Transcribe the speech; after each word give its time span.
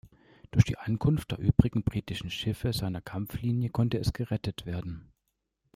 Durch 0.49 0.65
die 0.65 0.79
Ankunft 0.79 1.29
der 1.29 1.37
übrigen 1.37 1.83
britischen 1.83 2.31
Schiffe 2.31 2.73
seiner 2.73 3.01
Kampflinie 3.01 3.69
konnte 3.69 3.99
es 3.99 4.13
gerettet 4.13 4.65
werden. 4.65 5.11